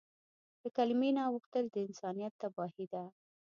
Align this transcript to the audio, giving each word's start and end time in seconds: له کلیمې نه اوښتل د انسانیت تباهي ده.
له 0.61 0.69
کلیمې 0.77 1.09
نه 1.17 1.23
اوښتل 1.31 1.65
د 1.71 1.75
انسانیت 1.87 2.33
تباهي 2.41 2.85
ده. 2.93 3.03